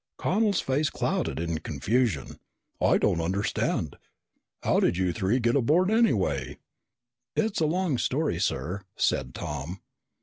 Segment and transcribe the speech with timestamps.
[0.17, 2.39] Connel's face clouded in confusion.
[2.81, 3.97] "I don't understand.
[4.63, 6.57] How did you three get aboard, anyway?"
[7.35, 9.79] "It's a long story, sir," said Tom.